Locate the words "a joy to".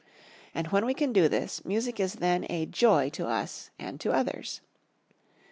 2.49-3.27